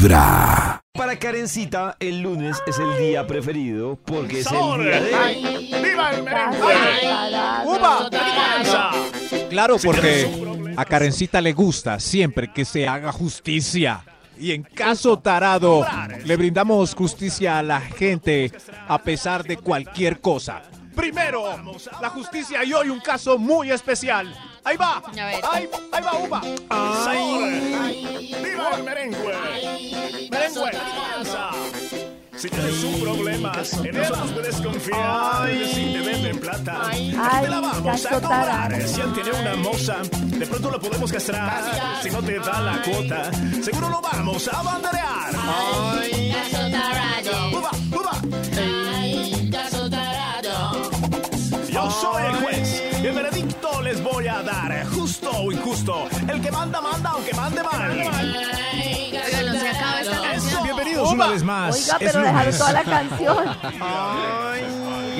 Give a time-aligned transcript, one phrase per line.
[0.00, 0.80] Vibra.
[0.94, 5.82] Para Karencita, el lunes es el día preferido porque es el día de...
[5.82, 6.58] ¡Viva el merengue!
[7.66, 8.08] ¡Uva!
[8.10, 8.92] ¡Venganza!
[9.50, 10.26] Claro, porque
[10.74, 14.02] a Karencita le gusta siempre que se haga justicia.
[14.38, 15.86] Y en caso tarado,
[16.24, 18.52] le brindamos justicia a la gente
[18.88, 20.62] a pesar de cualquier cosa.
[20.96, 21.44] Primero,
[22.00, 24.34] la justicia y hoy un caso muy especial.
[24.64, 25.40] Ahí va, A ver.
[25.50, 26.40] ahí, ahí va Uva.
[27.04, 27.50] ¡Sabor!
[28.42, 29.18] ¡Viva el merengue!
[30.30, 30.70] ¡Merengue!
[32.36, 33.52] Si tienes un problema,
[33.84, 35.50] en nosotros puedes confiar.
[35.74, 38.82] Si te venden plata, Ay, te la vamos a cobrar.
[38.88, 41.62] Si él tiene una moza, de pronto lo podemos castrar.
[42.02, 43.30] Si no te da la cuota,
[43.62, 45.34] seguro lo vamos a banderear.
[45.34, 46.59] ¡Uva!
[54.40, 54.86] A dar.
[54.86, 56.08] Justo o injusto.
[56.28, 57.90] El que manda, manda, aunque mande mal.
[57.90, 60.64] Oiga, no se acaba esta canción.
[60.64, 61.74] Bienvenidos una vez más.
[61.76, 62.58] Oiga, Es pero dejaron lunes.
[62.58, 63.36] toda la canción.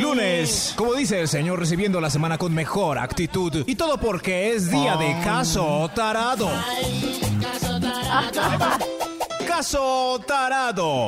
[0.01, 3.65] Lunes, como dice el señor, recibiendo la semana con mejor actitud.
[3.67, 6.49] Y todo porque es día de caso tarado.
[7.43, 8.85] Caso Tarado,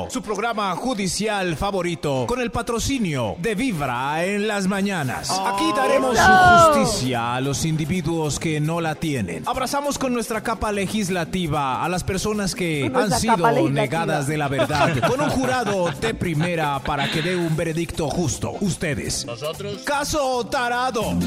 [0.09, 5.31] su programa judicial favorito, con el patrocinio de Vibra en las mañanas.
[5.31, 6.73] Aquí daremos Eso.
[6.73, 9.43] justicia a los individuos que no la tienen.
[9.47, 14.99] Abrazamos con nuestra capa legislativa a las personas que han sido negadas de la verdad,
[15.07, 18.53] con un jurado de primera para que dé un veredicto justo.
[18.59, 19.25] Ustedes.
[19.25, 19.81] Nosotros.
[19.83, 21.17] Caso Tarado.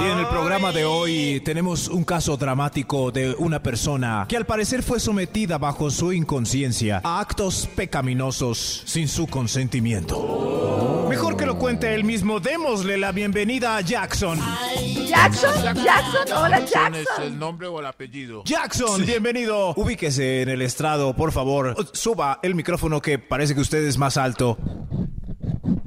[0.00, 4.44] Y en el programa de hoy tenemos un caso dramático de una persona que al
[4.44, 11.06] parecer fue sometida bajo su inconsciencia a actos pecaminosos sin su consentimiento.
[11.08, 14.38] Mejor que lo cuente él mismo, démosle la bienvenida a Jackson.
[15.06, 17.22] Jackson, Jackson, hola ¿Es Jackson.
[17.22, 18.42] el nombre o el apellido?
[18.44, 19.74] Jackson, bienvenido.
[19.76, 21.76] Ubíquese en el estrado, por favor.
[21.92, 24.58] Suba el micrófono que parece que usted es más alto.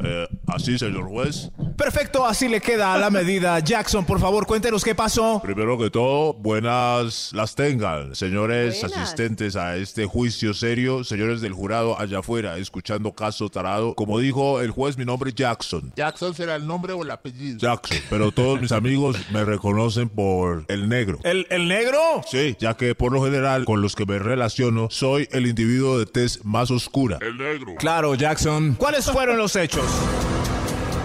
[0.04, 1.52] Eh, así, señor juez.
[1.78, 3.60] Perfecto, así le queda a la medida.
[3.60, 5.40] Jackson, por favor, cuéntenos qué pasó.
[5.44, 8.98] Primero que todo, buenas las tengan, señores Buenas.
[9.00, 13.94] asistentes a este juicio serio, señores del jurado allá afuera, escuchando caso tarado.
[13.94, 15.94] Como dijo el juez, mi nombre es Jackson.
[15.96, 17.60] ¿Jackson será el nombre o el apellido?
[17.60, 21.20] Jackson, pero todos mis amigos me reconocen por el negro.
[21.24, 22.00] ¿El, el negro?
[22.30, 26.08] Sí, ya que por lo general con los que me relaciono soy el individuo de
[26.08, 27.20] tez más oscura.
[27.22, 27.76] El negro.
[27.78, 28.74] Claro, Jackson.
[28.76, 29.86] ¿Cuáles fueron los hechos?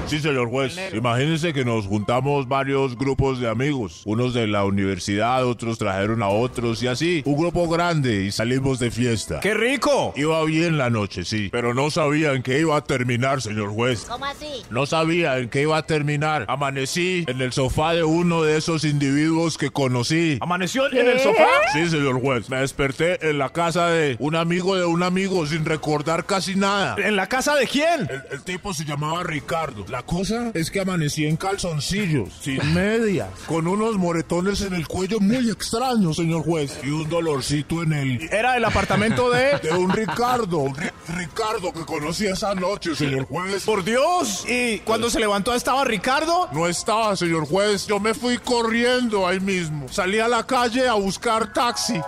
[0.07, 0.77] Sí, señor juez.
[0.93, 4.03] Imagínense que nos juntamos varios grupos de amigos.
[4.05, 7.23] Unos de la universidad, otros trajeron a otros y así.
[7.25, 9.41] Un grupo grande y salimos de fiesta.
[9.41, 10.13] ¡Qué rico!
[10.15, 14.05] Iba bien la noche, sí, pero no sabía en qué iba a terminar, señor juez.
[14.05, 14.63] ¿Cómo así?
[14.71, 16.45] No sabía en qué iba a terminar.
[16.49, 20.37] Amanecí en el sofá de uno de esos individuos que conocí.
[20.43, 21.49] ¿Amaneció en el sofá?
[21.73, 22.51] Sí, señor juez.
[22.51, 26.97] Me desperté en la casa de un amigo de un amigo sin recordar casi nada.
[26.99, 28.03] ¿En la casa de quién?
[28.11, 29.87] El, el tipo se llamaba Ricardo.
[29.93, 35.21] La cosa es que amanecí en calzoncillos, sin media, con unos moretones en el cuello
[35.21, 38.23] muy extraños, señor juez, y un dolorcito en el...
[38.33, 39.59] Era el apartamento de...
[39.63, 43.65] De un Ricardo, un Ri- Ricardo que conocí esa noche, señor juez.
[43.65, 44.47] ¡Por Dios!
[44.49, 46.49] ¿Y cuando se levantó estaba Ricardo?
[46.55, 47.87] No estaba, señor juez.
[47.87, 49.89] Yo me fui corriendo ahí mismo.
[49.91, 51.53] Salí a la calle a buscar.
[51.53, 52.01] ¡Taxi!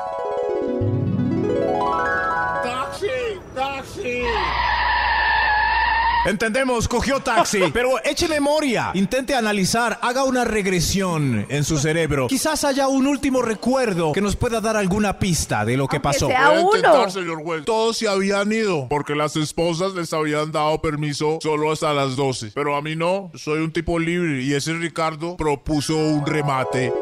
[6.24, 7.64] Entendemos, cogió taxi.
[7.72, 8.90] Pero eche memoria.
[8.94, 12.28] Intente analizar, haga una regresión en su cerebro.
[12.28, 16.08] Quizás haya un último recuerdo que nos pueda dar alguna pista de lo que Aunque
[16.08, 16.26] pasó.
[16.28, 16.76] sea Voy a uno.
[16.76, 17.64] intentar, señor juez.
[17.64, 22.52] Todos se habían ido porque las esposas les habían dado permiso solo hasta las 12.
[22.54, 23.30] Pero a mí no.
[23.34, 26.92] Soy un tipo libre y ese Ricardo propuso un remate.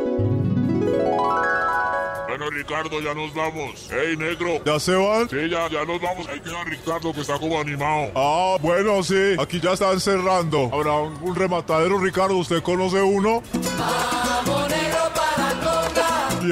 [2.53, 3.91] Ricardo, ya nos vamos.
[3.91, 4.63] ¡Ey, negro!
[4.65, 5.29] ¿Ya se van?
[5.29, 6.29] Sí, ya, ya nos vamos.
[6.29, 8.13] Ahí queda Ricardo que está como animado.
[8.15, 9.35] Ah, bueno, sí.
[9.39, 10.71] Aquí ya están cerrando.
[10.73, 12.37] Habrá un, un rematadero, Ricardo.
[12.37, 13.43] ¿Usted conoce uno?
[13.55, 14.92] Y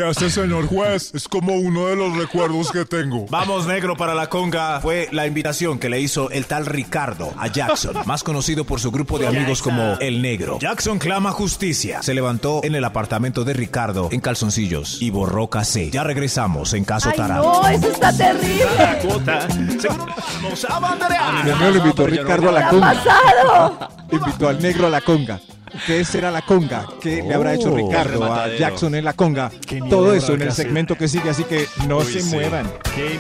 [0.08, 3.26] ese señor juez es como uno de los recuerdos que tengo.
[3.28, 4.80] Vamos, negro, para la conga.
[4.80, 8.90] Fue la invitación que le hizo el tal Ricardo a Jackson, más conocido por su
[8.90, 10.58] grupo de amigos como El Negro.
[10.60, 12.02] Jackson clama justicia.
[12.02, 15.90] Se levantó en el apartamento de Ricardo en calzoncillos y borró casé.
[15.90, 17.62] Ya regresamos en caso tarado.
[17.62, 18.64] no, eso está terrible.
[19.04, 21.46] Lo vamos a banderear.
[21.46, 23.88] lo invitó Ricardo a ¿Qué ha pasado?
[24.12, 25.40] Invitó al negro a la conga.
[25.86, 26.86] ¿Qué será la conga?
[27.00, 29.50] ¿Qué le habrá hecho Ricardo a Jackson en la conga?
[29.88, 32.70] Todo eso en el segmento que sigue, así que no se muevan.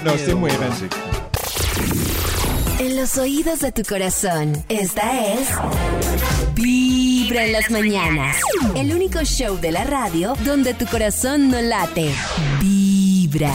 [0.04, 0.70] No se muevan.
[2.78, 5.48] En los oídos de tu corazón, esta es
[6.54, 8.36] Vibra en las mañanas.
[8.74, 12.10] El único show de la radio donde tu corazón no late.
[12.60, 13.54] Vibra.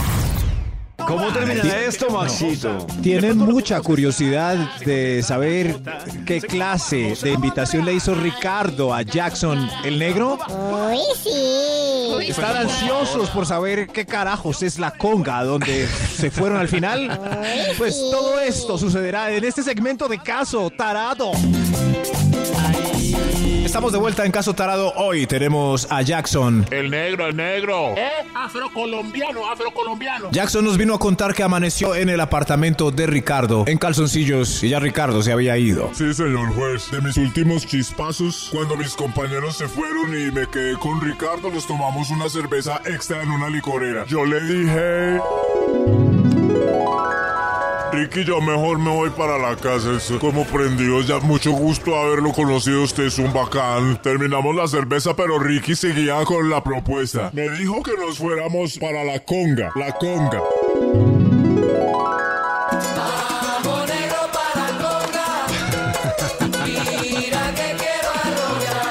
[1.06, 2.84] ¿Cómo termina esto, Maxito?
[3.02, 5.76] Tienen mucha curiosidad de saber
[6.26, 10.38] qué clase de invitación le hizo Ricardo a Jackson el negro.
[10.48, 12.28] Uy, sí.
[12.28, 17.20] Están ansiosos por saber qué carajos es la conga donde se fueron al final.
[17.78, 21.30] Pues todo esto sucederá en este segmento de Caso Tarado.
[23.76, 24.94] Estamos de vuelta en Caso Tarado.
[24.96, 26.64] Hoy tenemos a Jackson.
[26.70, 27.92] El negro, el negro.
[27.94, 28.08] ¿Eh?
[28.34, 30.30] Afrocolombiano, afrocolombiano.
[30.30, 34.70] Jackson nos vino a contar que amaneció en el apartamento de Ricardo en calzoncillos y
[34.70, 35.90] ya Ricardo se había ido.
[35.92, 36.90] Sí, señor juez.
[36.90, 41.66] De mis últimos chispazos, cuando mis compañeros se fueron y me quedé con Ricardo, nos
[41.66, 44.06] tomamos una cerveza extra en una licorera.
[44.06, 45.20] Yo le dije...
[47.96, 49.92] Ricky, yo mejor me voy para la casa.
[49.96, 51.00] Estoy como prendido.
[51.00, 52.82] Ya mucho gusto haberlo conocido.
[52.82, 54.02] Usted es un bacán.
[54.02, 57.30] Terminamos la cerveza, pero Ricky seguía con la propuesta.
[57.32, 59.72] Me dijo que nos fuéramos para la conga.
[59.76, 60.42] La conga.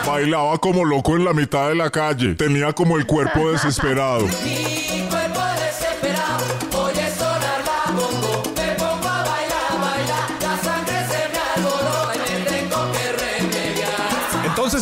[0.08, 2.34] Bailaba como loco en la mitad de la calle.
[2.34, 4.26] Tenía como el cuerpo desesperado.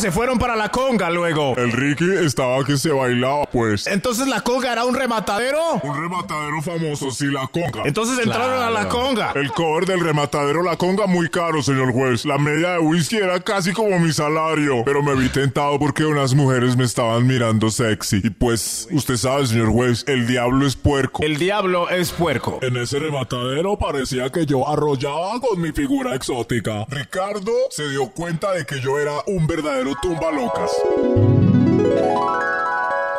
[0.04, 1.56] Se fueron para la conga luego.
[1.56, 3.86] El Ricky estaba que se bailaba, pues.
[3.86, 5.80] Entonces la conga era un rematadero.
[5.82, 7.84] Un rematadero famoso, sí, la conga.
[7.86, 9.32] Entonces entraron a la conga.
[9.34, 12.26] El cover del rematadero La Conga muy caro, señor juez.
[12.26, 14.84] La media de whisky era casi como mi salario.
[14.84, 18.20] Pero me vi tentado porque unas mujeres me estaban mirando sexy.
[18.22, 21.22] Y pues, usted sabe, señor juez, el diablo es puerco.
[21.22, 22.58] El diablo es puerco.
[22.60, 26.84] En ese rematadero parecía que yo arrollaba con mi figura exótica.
[26.90, 30.70] Ricardo se dio cuenta de que yo era un verdadero tumba locas.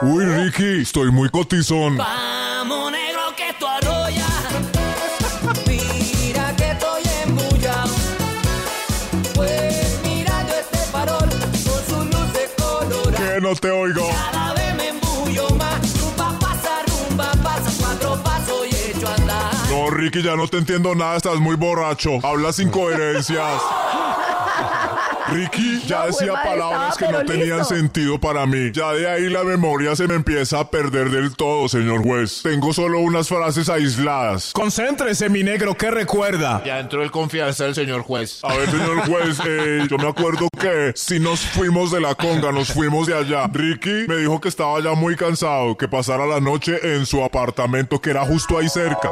[0.02, 1.98] Uy, Ricky, estoy muy cotizón.
[1.98, 4.26] Vamos, negro, que tú arrolla.
[5.68, 7.94] Mira que estoy embullado.
[9.34, 13.20] Pues mira yo este farol con sus luces coloradas.
[13.20, 14.08] Que no te oigo.
[14.10, 16.02] Cada vez me embullo más.
[16.02, 17.72] Rumba pasa, rumba pasa.
[17.80, 19.54] Cuatro pasos y hecho andar.
[19.70, 22.20] No, Ricky, ya no te entiendo nada, estás muy borracho.
[22.24, 23.62] Hablas incoherencias.
[25.30, 27.76] Ricky ya decía palabras que no tenían listo.
[27.76, 28.72] sentido para mí.
[28.72, 32.42] Ya de ahí la memoria se me empieza a perder del todo, señor juez.
[32.44, 34.52] Tengo solo unas frases aisladas.
[34.54, 36.64] Concéntrese, mi negro, ¿qué recuerda?
[36.66, 38.40] Ya entró el confianza del señor juez.
[38.44, 42.52] A ver, señor juez, eh, yo me acuerdo que si nos fuimos de la conga,
[42.52, 43.48] nos fuimos de allá.
[43.52, 48.00] Ricky me dijo que estaba ya muy cansado, que pasara la noche en su apartamento
[48.00, 49.10] que era justo ahí cerca.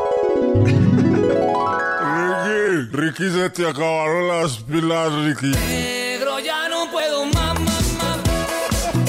[2.16, 6.03] Ricky, Ricky, se te acabaron las pilas, Ricky.
[6.44, 8.18] Ya no puedo más, más, más.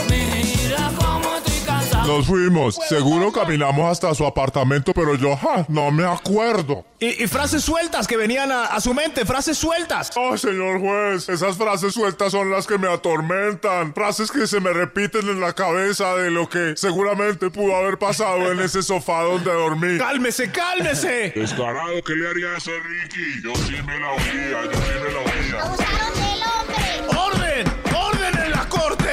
[0.09, 2.07] Mira cómo estoy cansado.
[2.17, 2.79] Nos fuimos.
[2.89, 6.85] Seguro caminamos hasta su apartamento, pero yo ja, no me acuerdo.
[7.01, 10.13] Y, y frases sueltas que venían a, a su mente, frases sueltas.
[10.17, 13.93] Oh, señor juez, esas frases sueltas son las que me atormentan.
[13.95, 18.53] Frases que se me repiten en la cabeza de lo que seguramente pudo haber pasado
[18.53, 19.99] en ese sofá donde dormí.
[19.99, 21.33] Cálmese, cálmese.
[21.35, 23.43] Descarado, ¿qué le haría eso a Ricky?
[23.43, 26.24] Yo sí me la oía, yo sí me la oía.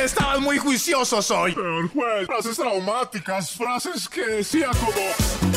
[0.04, 1.54] Estaban muy juiciosos hoy.
[1.54, 4.92] Señor juez, frases traumáticas, frases que decía como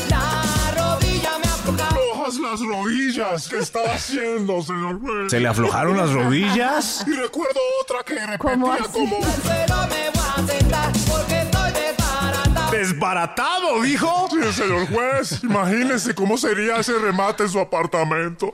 [0.09, 1.89] La rodilla me aflojaba.
[1.89, 3.47] flojas las rodillas.
[3.49, 5.31] ¿Qué estaba haciendo, señor juez?
[5.31, 7.03] ¿Se le aflojaron las rodillas?
[7.07, 8.99] Y recuerdo otra que ¿Cómo repetía así?
[8.99, 9.19] como...
[9.47, 12.71] Pero me voy a sentar porque estoy desbaratado.
[12.71, 14.27] ¿Desbaratado, dijo?
[14.31, 18.53] Sí, señor juez, imagínese cómo sería ese remate en su apartamento.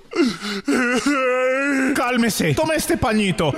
[1.94, 2.54] Cálmese.
[2.54, 3.54] Tome este pañito.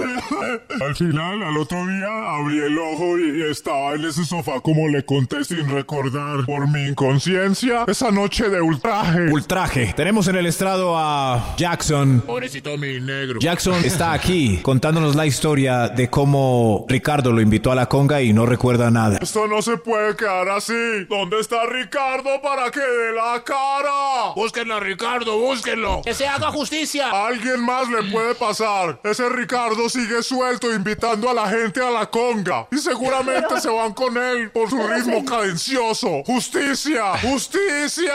[0.81, 5.05] Al final, al otro día, abrí el ojo y estaba en ese sofá como le
[5.05, 6.45] conté sin recordar.
[6.45, 9.31] Por mi inconsciencia, esa noche de ultraje.
[9.31, 9.93] Ultraje.
[9.95, 12.23] Tenemos en el estrado a Jackson.
[12.25, 13.39] Pobrecito mi negro.
[13.39, 18.33] Jackson está aquí contándonos la historia de cómo Ricardo lo invitó a la conga y
[18.33, 19.19] no recuerda nada.
[19.21, 21.05] Esto no se puede quedar así.
[21.09, 24.33] ¿Dónde está Ricardo para que dé la cara?
[24.35, 26.01] Búsquenlo, Ricardo, búsquenlo.
[26.03, 27.09] Que se haga justicia.
[27.09, 28.99] Alguien más le puede pasar.
[29.03, 32.67] Ese Ricardo sigue suelto invitando a la gente a la conga.
[32.71, 36.23] Y seguramente se van con él por su ritmo cadencioso.
[36.25, 37.17] ¡Justicia!
[37.21, 38.13] ¡Justicia!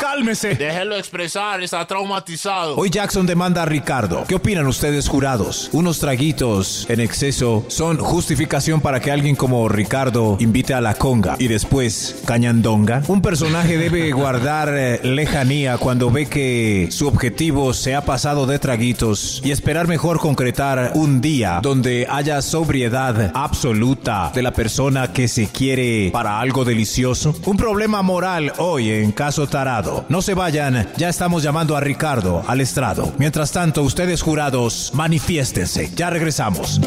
[0.00, 0.54] Cálmese.
[0.54, 2.76] Déjelo expresar, está traumatizado.
[2.76, 4.24] Hoy Jackson demanda a Ricardo.
[4.28, 5.70] ¿Qué opinan ustedes, jurados?
[5.72, 11.36] ¿Unos traguitos en exceso son justificación para que alguien como Ricardo invite a la conga
[11.38, 13.02] y después cañandonga?
[13.08, 18.58] Un personaje debe guardar eh, lejanía cuando ve que su objetivo se ha pasado de
[18.58, 25.28] traguitos y esperar mejor concretar un día donde haya sobriedad absoluta de la persona que
[25.28, 27.34] se quiere para algo delicioso?
[27.46, 30.04] Un problema moral hoy en caso tarado.
[30.08, 33.12] No se vayan, ya estamos llamando a Ricardo al estrado.
[33.18, 35.90] Mientras tanto, ustedes jurados, manifiéstense.
[35.94, 36.80] Ya regresamos.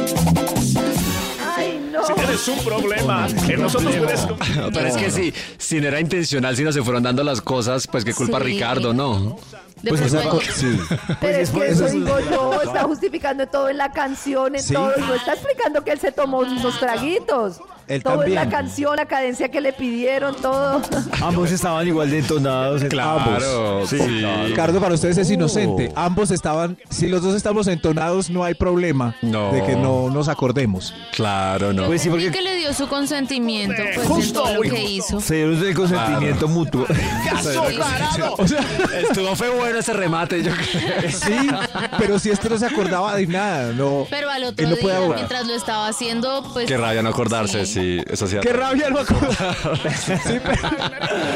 [2.05, 4.27] Si tienes un problema, que nosotros puedes.
[4.73, 7.87] Pero es que si, si no era intencional, si no se fueron dando las cosas,
[7.87, 8.43] pues qué culpa Sí.
[8.45, 9.37] Ricardo, ¿no?
[9.83, 10.79] De Pues esa pronto- co- sí.
[11.19, 14.63] Pero es que Pues eso es- digo yo, está justificando todo en la canción, en
[14.63, 14.73] Sí.
[14.73, 17.59] todo, y no está explicando que él se tomó unos traguitos.
[17.87, 18.49] Él todo en la también.
[18.61, 20.81] canción, la cadencia que le pidieron, todo.
[21.21, 22.81] Ambos estaban igual de entonados.
[22.81, 23.19] en- Claro,
[23.77, 23.89] ambos.
[23.89, 23.97] sí.
[24.45, 25.33] Ricardo, para ustedes es Oh.
[25.33, 25.91] inocente.
[25.95, 29.51] Ambos estaban, si los dos estamos entonados, no hay problema No.
[29.51, 30.93] de que no nos acordemos.
[31.11, 31.85] Claro, no.
[31.85, 34.75] Pues sí, porque que le dio su consentimiento pues, Justo, en todo lo uy, que
[34.81, 34.91] justo.
[35.17, 35.19] hizo.
[35.21, 36.85] se dieron el consentimiento mutuo.
[38.37, 38.59] O sea,
[39.01, 41.11] estuvo fue bueno ese remate, yo creo.
[41.11, 41.47] Sí,
[41.97, 44.05] pero si este no se acordaba de nada, no.
[44.09, 46.65] Pero al otro no día, mientras lo estaba haciendo, pues...
[46.67, 47.73] Qué rabia no acordarse, Sí.
[47.73, 48.37] sí, eso sí.
[48.41, 49.55] Qué rabia no acordar.
[50.03, 50.57] Sí, pero,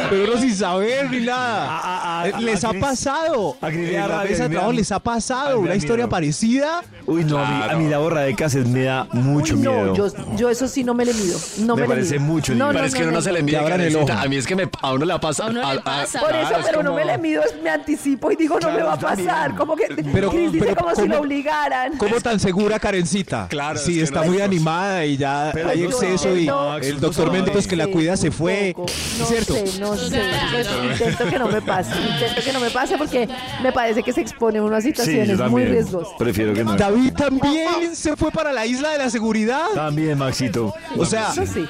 [0.10, 1.68] pero uno sin saber ni nada.
[1.70, 3.58] A- a- Eh, les a ha Cris- pasado.
[3.62, 5.60] a Cris le En da la rabia, mesa de me da- trabajo les ha pasado
[5.60, 6.10] una historia miedo.
[6.10, 6.84] parecida.
[7.06, 9.86] Uy, no, a mí, a mí la borra de cassette me da mucho Uy, miedo.
[9.86, 11.40] no, yo, yo eso sí no me le mido.
[11.60, 12.34] No Me me, le parece mido.
[12.34, 12.68] mucho, No, Nico.
[12.68, 13.58] no, Pero es que no, uno no no, se le mide.
[13.58, 15.46] A mí es que me, a uno le pasa.
[15.46, 16.20] A uno le pasa.
[16.20, 18.82] Por eso, claro, es pero no me le mido, me anticipo y digo, no me
[18.84, 19.56] va a pasar.
[19.56, 21.98] Como que Pero- Cris dice pero como si ¿cómo- lo obligaran.
[21.98, 23.48] ¿Cómo tan segura, Karencita?
[23.50, 25.90] Claro, Sí, está muy animada y ya Pero hay no,
[26.36, 28.74] y no, el doctor Mendoza que la cuida se fue.
[28.76, 28.88] poco.
[28.90, 29.54] ¿Es No cierto?
[29.54, 30.22] sé, no sé.
[30.52, 30.68] Pues,
[31.00, 31.92] intento que no me pase.
[32.00, 33.30] Intento que no me pase porque
[33.64, 36.14] me parece que se expone uno a situaciones muy riesgosas.
[36.18, 36.76] Prefiero que no.
[36.76, 39.68] David también se fue para la isla de la seguridad.
[39.74, 40.74] También, Maxito.
[40.98, 41.66] O sea, Eso sí.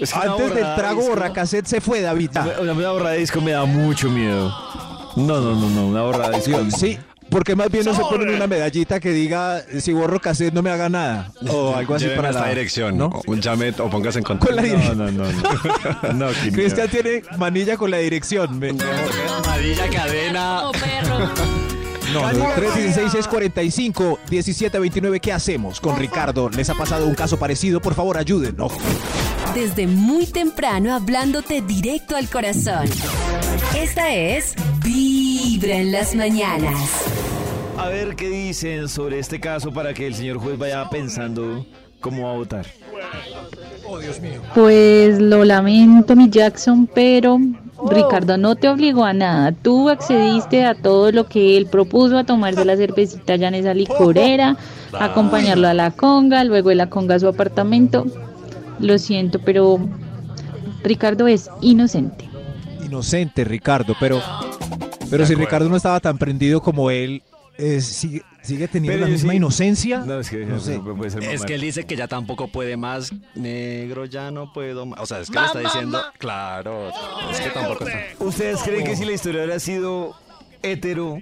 [0.00, 2.30] Es que una antes del de trago disco- borracassette se fue David.
[2.60, 4.52] Una, una borra de disco me da mucho miedo.
[5.16, 6.58] No, no, no, no, una borra de disco.
[6.76, 6.98] Sí,
[7.34, 10.70] porque más bien no se ponen una medallita que diga si borro cassette no me
[10.70, 13.08] haga nada o algo así Lléveme para esta la dirección, ¿no?
[13.08, 13.22] ¿no?
[13.26, 14.54] Un llame o póngase en Con contacto.
[14.54, 14.98] la dirección.
[14.98, 16.12] No, no, no.
[16.14, 16.52] No, miedo.
[16.52, 18.56] Cristian tiene manilla con la dirección.
[18.60, 20.68] Me- Amarilla, cadena.
[20.68, 21.18] Oh, perro.
[22.12, 25.18] No, no, 316-645, 1729.
[25.18, 26.48] ¿Qué hacemos con Ricardo?
[26.50, 27.80] ¿Les ha pasado un caso parecido?
[27.80, 28.72] Por favor, ayúdenos.
[29.56, 32.88] Desde muy temprano hablándote directo al corazón.
[33.76, 36.78] Esta es Vibra en las mañanas.
[37.84, 41.66] A ver qué dicen sobre este caso para que el señor juez vaya pensando
[42.00, 42.66] cómo va a votar.
[44.54, 47.38] Pues lo lamento, mi Jackson, pero
[47.90, 49.52] Ricardo no te obligó a nada.
[49.52, 53.74] Tú accediste a todo lo que él propuso, a tomarse la cervecita allá en esa
[53.74, 54.56] licorera,
[54.98, 58.06] a acompañarlo a la conga, luego de la conga a su apartamento.
[58.78, 59.78] Lo siento, pero
[60.82, 62.30] Ricardo es inocente.
[62.82, 64.22] Inocente, Ricardo, pero,
[65.10, 67.22] pero si Ricardo no estaba tan prendido como él,
[67.58, 69.98] eh, sigue, sigue teniendo Pero la misma sí- inocencia.
[70.00, 70.78] No, es que No sé.
[70.78, 73.12] no puede ser Es que él dice que ya tampoco puede más.
[73.34, 75.00] Negro, ya no puedo más.
[75.00, 76.00] O sea, es que le está diciendo.
[76.18, 76.90] Claro,
[77.30, 78.24] es que tampoco está.
[78.24, 80.14] ¿Ustedes creen que si la historia hubiera sido
[80.62, 81.18] hetero,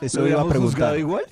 [0.00, 0.98] Eso lo iba a preguntar.
[0.98, 1.24] igual?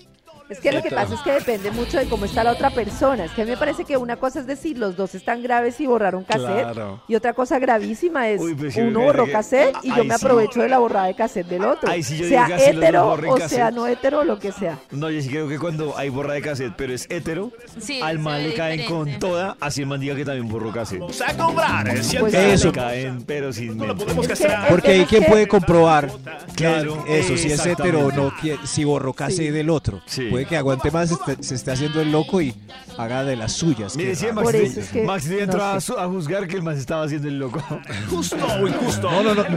[0.48, 3.24] Es que lo que pasa es que depende mucho de cómo está la otra persona.
[3.26, 5.78] Es que a mí me parece que una cosa es decir, los dos están graves
[5.80, 6.62] y borraron cassette.
[6.72, 7.02] Claro.
[7.08, 10.06] Y otra cosa gravísima es, Uy, pues sí, uno borró que- cassette y yo Ahí
[10.08, 10.24] me sí.
[10.24, 11.90] aprovecho de la borrada de cassette del otro.
[11.90, 13.48] Ahí sí yo sea hetero o cassette.
[13.50, 14.78] sea no hetero o lo que sea.
[14.90, 18.18] No, yo sí creo que cuando hay borra de cassette, pero es hetero, Sí, al
[18.18, 21.02] man ve le caen con toda, así el man diga que también borró cassette.
[21.02, 22.02] O sea, comprar, ¿eh?
[22.02, 22.68] Si Pues Eso.
[22.68, 24.04] Le caen, pero sin No lo mente.
[24.04, 24.68] podemos Es que- castrar.
[24.68, 26.10] Porque hay Es quien puede comprobar
[26.54, 28.32] Claro, eso, si es hetero o no,
[28.64, 30.00] si borró cassette del otro.
[30.06, 30.28] Sí.
[30.38, 32.54] Puede que aguante más, esté- se esté haciendo el loco y
[32.96, 33.96] haga de las suyas.
[33.96, 34.26] Mire, sí.
[34.32, 37.26] Max, es que- Max no entró a, su- a juzgar que el se estaba haciendo
[37.28, 37.60] el loco.
[38.10, 39.10] Justo o injusto.
[39.10, 39.48] No, no, no, no,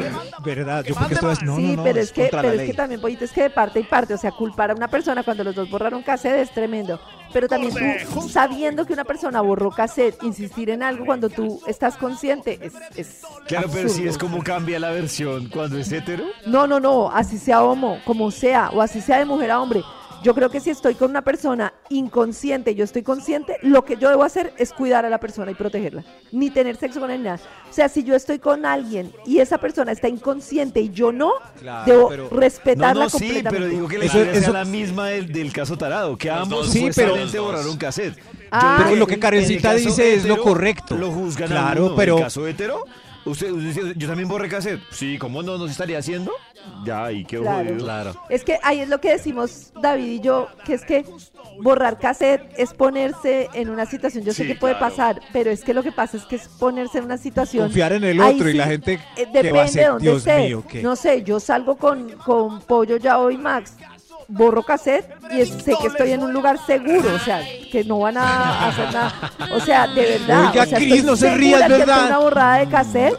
[0.44, 2.50] verdad, yo creo que esto es, no, sí, no, no, pero es que, contra la
[2.50, 4.74] pero es que también, Pollito, es que de parte y parte, o sea, culpar a
[4.74, 7.00] una persona cuando los dos borraron cassette es tremendo.
[7.34, 7.74] Pero también
[8.14, 12.74] tú, sabiendo que una persona borró cassette, insistir en algo cuando tú estás consciente es,
[12.98, 14.10] es Claro, pero sí absurdo.
[14.10, 16.26] es como cambia la versión cuando es hetero.
[16.46, 19.82] No, no, no, así sea homo, como sea, o así sea de mujer a hombre.
[20.24, 24.10] Yo creo que si estoy con una persona inconsciente, yo estoy consciente, lo que yo
[24.10, 26.04] debo hacer es cuidar a la persona y protegerla.
[26.32, 27.40] Ni tener sexo con él, nada.
[27.70, 31.32] O sea, si yo estoy con alguien y esa persona está inconsciente y yo no,
[31.60, 33.50] Claro, debo pero- respetarla No, no, sí, completamente.
[33.66, 36.70] pero digo que la Eso- sea eso- la misma del, del caso tarado, que ambos
[36.70, 38.20] Sí, pero- supuestamente borraron cassette.
[38.52, 40.96] Ah, Pero lo que Karencita dice es lo correcto.
[40.98, 41.96] Lo juzgan a Claro, uno.
[41.96, 42.84] pero- En el caso hetero,
[43.26, 44.82] usted, usted dice, yo también borré cassette.
[44.92, 46.32] Sí, ¿cómo no nos estaría haciendo?
[46.86, 47.70] Ya, y qué Claro.
[47.70, 47.84] jodido.
[47.86, 48.16] Claro.
[48.30, 51.06] Es que ahí es lo que decimos David y yo, que es que
[51.62, 54.90] borrar cassette es ponerse en una situación, yo sé que puede claro.
[54.96, 57.66] pasar, pero es que lo que pasa es que es ponerse en una situación...
[57.66, 59.90] Confiar en el Ahí otro y la gente eh, que depende va a ser, de
[59.90, 60.38] dónde Dios esté.
[60.48, 60.82] mío, ¿qué?
[60.82, 63.76] No sé, yo salgo con, con Pollo ya hoy Max.
[64.28, 67.42] borro cassette y es- sé que estoy en un lugar seguro, o sea,
[67.72, 69.32] que no van a hacer nada.
[69.54, 70.50] O sea, de verdad.
[70.52, 72.08] Oiga, o sea, Cris, estoy no se segura ría, es que fue verdad.
[72.08, 73.16] una borrada de cassette,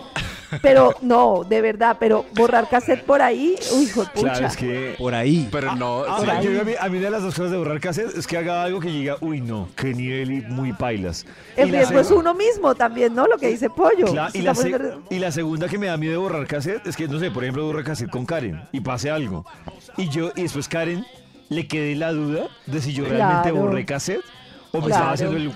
[0.61, 4.23] pero no, de verdad, pero borrar cassette por ahí, uy, hijo de pucha.
[4.33, 4.95] Claro, es que...
[4.99, 5.49] Por ahí.
[5.51, 6.27] Pero no, Ah, sí.
[6.49, 8.37] yo- a, mí, a mí una de las dos cosas de borrar cassette es que
[8.37, 11.25] haga algo que diga, uy, no, qué nivel y muy pailas.
[11.57, 13.27] El Y la riesgo es uno mismo también, ¿no?
[13.27, 14.07] Lo que dice Pollo.
[14.35, 17.31] Y, la y segunda que me da miedo de borrar cassette es que, no sé,
[17.31, 19.45] por ejemplo, borrar cassette con Karen y pase algo.
[19.97, 21.05] Y yo, y después Karen
[21.49, 23.67] le quede la duda de si yo realmente Claro.
[23.67, 24.23] borré cassette
[24.73, 24.95] o me Claro.
[24.95, 25.53] estaba haciendo el.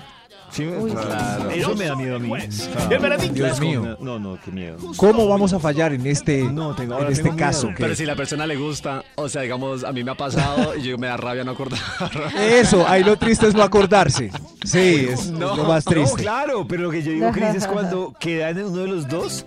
[0.49, 0.65] ¿Sí?
[0.65, 1.49] Uy, Claro.
[1.51, 2.31] Eso me da miedo a mí.
[2.33, 3.97] El Dios mío.
[3.99, 4.77] No, no, qué miedo.
[4.95, 7.69] ¿Cómo vamos a fallar en este, No, tengo- en este tengo caso?
[7.77, 10.83] Pero si la persona le gusta, o sea, digamos, a mí me ha pasado y
[10.83, 11.79] yo me da rabia no acordar.
[12.39, 14.31] Eso, ahí lo triste es no acordarse.
[14.63, 16.21] Sí, es No, lo más No, triste.
[16.21, 19.45] claro, pero lo que yo digo, Cris, es cuando queda en uno de los dos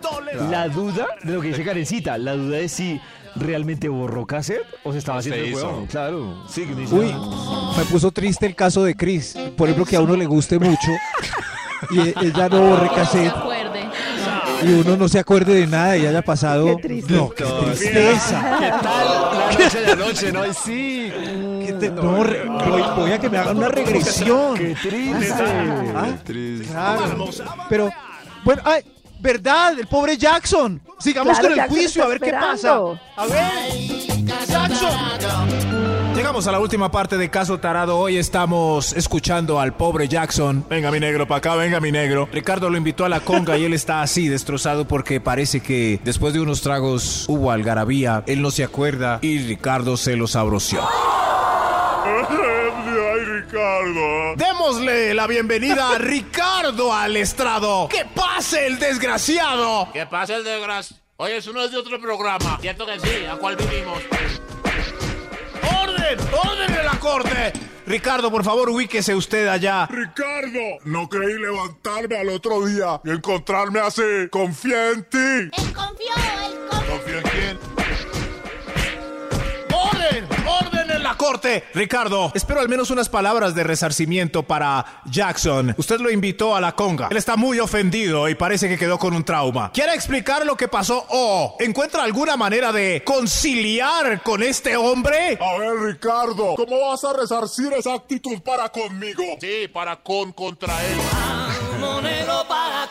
[0.51, 3.01] la duda de lo que dice Karencita, la duda de si
[3.37, 5.87] realmente borró cassette o se estaba haciendo el huevón.
[5.87, 7.75] Claro, sí, que Uy, "Ah".
[7.79, 9.37] me puso triste el caso de Chris.
[9.61, 10.91] Por ejemplo, que a uno le guste mucho
[11.91, 13.35] y ella no borre Se cassette
[14.63, 16.77] y uno no se acuerde de nada y haya pasado.
[16.77, 17.13] Qué triste.
[17.13, 18.57] No, qué tristeza.
[18.59, 19.07] ¿Qué tal?
[19.09, 20.47] La noche de anoche, ¿no?
[20.47, 21.13] Y sí.
[21.67, 24.57] ¿Qué te- no, re- voy, voy a que me hagan una regresión.
[24.57, 25.45] ¡Qué triste!
[25.95, 26.67] Ah, Triste.
[26.73, 27.29] claro.
[27.69, 27.91] Pero,
[28.45, 28.83] bueno, ay,
[29.21, 29.79] ¿verdad?
[29.79, 30.81] El pobre Jackson.
[30.99, 32.77] Sigamos Claro, con el Jackson juicio, a ver qué pasa.
[33.17, 35.90] A ver, Jackson.
[36.21, 37.97] Llegamos a la última parte de Caso Tarado.
[37.99, 40.67] Hoy estamos escuchando al pobre Jackson.
[40.69, 42.29] Venga, mi negro, para acá, venga, mi negro.
[42.31, 46.35] Ricardo lo invitó a la conga y él está así destrozado porque parece que después
[46.35, 48.23] de unos tragos hubo algarabía.
[48.27, 50.87] Él no se acuerda y Ricardo se lo sabroció.
[52.05, 52.27] Ay,
[53.25, 54.37] Ricardo.
[54.37, 57.89] Démosle la bienvenida a Ricardo al estrado.
[57.89, 59.89] ¡Que pase el desgraciado!
[59.91, 60.99] ¿Qué pasa el desgracia?
[61.17, 62.59] Oye, eso no es de otro programa.
[62.61, 64.03] Cierto que sí, ¿a cuál vinimos?
[66.11, 66.19] ¡Orden!
[66.35, 67.53] ¡Orden en la corte!
[67.87, 69.87] Ricardo, por favor, ubíquese usted allá.
[69.87, 74.29] Ricardo, no creí levantarme al otro día y encontrarme así.
[74.31, 75.19] Confía en ti.
[75.19, 76.15] Él confió,
[76.45, 76.97] él confió.
[76.97, 77.80] ¿Confía en quién?
[81.31, 81.63] Corte!
[81.75, 85.77] Ricardo, espero al menos unas palabras de resarcimiento para Jackson.
[85.79, 87.07] Usted lo invitó a la conga.
[87.09, 89.71] Él está muy ofendido y parece que quedó con un trauma.
[89.73, 95.39] ¿Quiere explicar lo que pasó o encuentra alguna manera de conciliar con este hombre?
[95.41, 99.23] A ver, Ricardo, ¿cómo vas a resarcir esa actitud para conmigo?
[99.41, 100.99] Sí, para con contra él.
[101.79, 102.89] Monero para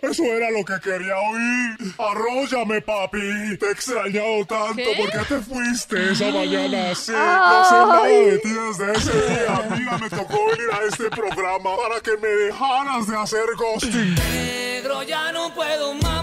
[0.00, 1.94] eso era lo que quería oír.
[1.98, 3.56] Arróllame, papi.
[3.58, 4.76] Te he extrañado tanto.
[4.76, 4.94] ¿Qué?
[4.96, 7.12] ¿Por qué te fuiste esa mañana así?
[7.12, 9.68] No sé nada de ti desde ese día.
[9.76, 14.14] Mira, me tocó venir a este programa para que me dejaras de hacer ghosting.
[14.14, 16.22] Negro ya no puedo más.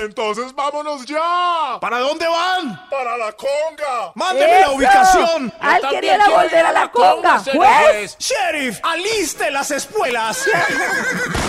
[0.00, 1.78] Entonces vámonos ya.
[1.78, 2.88] ¿Para dónde van?
[2.88, 4.12] Para la conga.
[4.14, 5.52] ¡Mándeme la ubicación!
[5.60, 8.16] Ah, él también quería volver a la conga, conga, juez.
[8.18, 8.78] ¡Sheriff!
[8.82, 10.46] ¡Aliste las espuelas!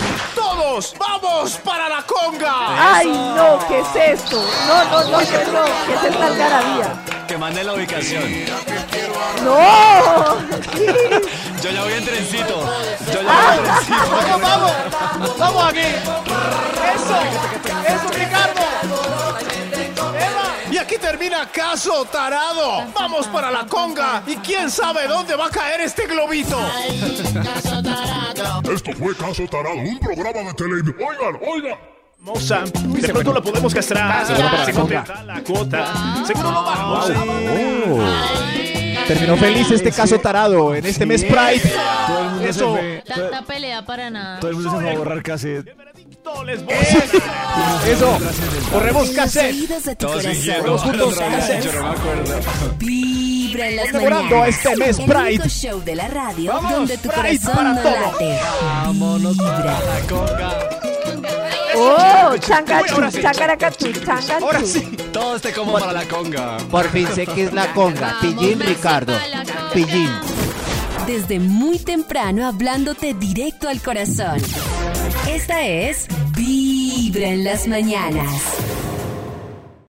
[0.42, 0.94] ¡Todos!
[0.98, 2.94] ¡Vamos para la conga!
[2.96, 4.42] Ay, no, ¿qué es esto?
[4.66, 6.92] No, no, no, yo no, ¿qué es esta algarabía?
[7.28, 8.24] Que mande la ubicación.
[9.44, 10.36] ¡No!
[11.62, 12.60] Yo ya voy en trencito.
[13.12, 13.56] Yo ya Ah.
[13.56, 14.10] voy en trencito.
[14.10, 15.38] ¡Vamos, vamos!
[15.38, 15.80] ¡Vamos aquí!
[16.94, 17.16] ¡Eso!
[17.94, 18.60] ¡Eso, Ricardo!
[20.18, 20.72] ¡Eva!
[20.72, 22.84] Y aquí termina Caso Tarado.
[22.94, 24.22] Vamos para la conga.
[24.26, 26.58] ¿Y quién sabe dónde va a caer este globito?
[28.72, 30.96] Esto fue Caso Tarado, un programa de televisión.
[30.98, 31.78] Oigan, oigan.
[32.20, 34.24] Moza, de pronto lo podemos castrar.
[34.24, 36.24] Seguro para Si la la cuota.
[36.24, 37.10] Seguro lo vamos.
[39.08, 41.60] Terminó feliz este caso tarado en este mes Pride.
[42.06, 42.76] Todo el mundo Eso.
[42.76, 44.38] se Tanta pelea para nada.
[44.38, 45.76] todo el mundo se fue a borrar cassette.
[46.46, 46.74] Les voy
[47.88, 48.18] Eso.
[48.72, 49.98] Corremos cassette.
[49.98, 51.66] Todos juntos, cassette.
[53.52, 54.48] Vibra en las mañanas.
[54.48, 55.28] este mes el Pride.
[55.34, 57.92] único show de la radio Vamos, donde tu Pride corazón no todo.
[57.92, 58.38] late.
[58.62, 59.54] Vámonos Vibra.
[59.54, 60.70] para la conga.
[61.74, 62.36] ¡Oh!
[62.38, 64.44] Changachu, changaracatu, changachu.
[64.44, 64.80] Ahora sí.
[65.12, 66.56] Todo este como para la conga.
[66.70, 68.18] Por fin sé que es la conga.
[68.20, 69.14] Pillín Ricardo.
[69.74, 70.10] Pillín.
[71.06, 74.40] Desde muy temprano hablándote directo al corazón.
[75.28, 78.32] Esta es Vibra en las mañanas.